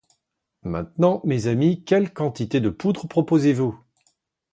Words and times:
Maintenant, 0.63 1.21
mes 1.25 1.45
amis, 1.45 1.83
quelle 1.83 2.11
quantité 2.11 2.59
de 2.59 2.71
poudre 2.71 3.05
proposez-vous? 3.07 3.77